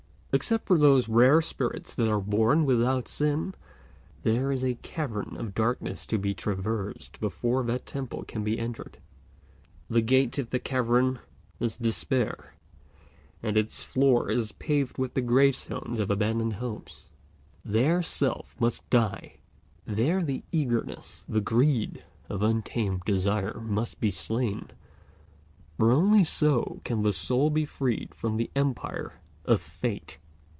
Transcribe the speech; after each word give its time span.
Except 0.33 0.65
for 0.65 0.77
those 0.77 1.09
rare 1.09 1.41
spirits 1.41 1.93
that 1.95 2.09
are 2.09 2.21
born 2.21 2.63
without 2.63 3.09
sin, 3.09 3.53
there 4.23 4.49
is 4.49 4.63
a 4.63 4.75
cavern 4.75 5.35
of 5.37 5.53
darkness 5.53 6.05
to 6.05 6.17
be 6.17 6.33
traversed 6.33 7.19
before 7.19 7.63
that 7.63 7.85
temple 7.85 8.23
can 8.25 8.41
be 8.41 8.57
entered. 8.57 8.99
The 9.89 9.99
gate 9.99 10.37
of 10.37 10.51
the 10.51 10.57
cavern 10.59 11.19
is 11.59 11.75
despair, 11.75 12.53
and 13.43 13.57
its 13.57 13.83
floor 13.83 14.31
is 14.31 14.53
paved 14.53 14.97
with 14.97 15.15
the 15.15 15.21
gravestones 15.21 15.99
of 15.99 16.09
abandoned 16.09 16.53
hopes. 16.53 17.07
There 17.65 18.01
Self 18.01 18.55
must 18.57 18.89
die; 18.89 19.39
there 19.83 20.23
the 20.23 20.45
eagerness, 20.53 21.25
the 21.27 21.41
greed 21.41 22.05
of 22.29 22.41
untamed 22.41 23.01
desire 23.05 23.59
must 23.59 23.99
be 23.99 24.11
slain, 24.11 24.69
for 25.77 25.91
only 25.91 26.23
so 26.23 26.79
can 26.85 27.01
the 27.01 27.11
soul 27.11 27.49
be 27.49 27.65
freed 27.65 28.15
from 28.15 28.37
the 28.37 28.49
empire 28.55 29.19
of 29.43 29.59
Fate. 29.59 30.17